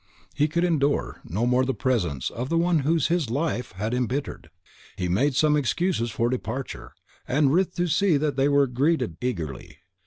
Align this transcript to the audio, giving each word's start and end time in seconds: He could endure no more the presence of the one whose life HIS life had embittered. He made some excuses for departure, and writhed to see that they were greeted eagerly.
He 0.33 0.47
could 0.47 0.63
endure 0.63 1.21
no 1.25 1.45
more 1.45 1.63
the 1.63 1.75
presence 1.75 2.31
of 2.31 2.49
the 2.49 2.57
one 2.57 2.79
whose 2.79 3.07
life 3.11 3.15
HIS 3.15 3.29
life 3.29 3.71
had 3.73 3.93
embittered. 3.93 4.49
He 4.97 5.07
made 5.07 5.35
some 5.35 5.55
excuses 5.55 6.09
for 6.09 6.27
departure, 6.27 6.95
and 7.27 7.53
writhed 7.53 7.75
to 7.75 7.85
see 7.85 8.17
that 8.17 8.35
they 8.35 8.49
were 8.49 8.65
greeted 8.65 9.17
eagerly. 9.23 9.77